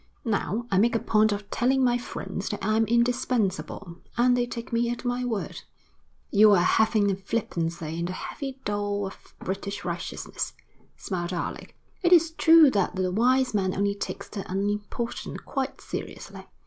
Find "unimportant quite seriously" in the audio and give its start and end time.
14.51-16.47